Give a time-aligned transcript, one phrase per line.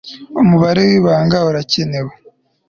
[0.41, 2.13] umubare wibanga urakenewe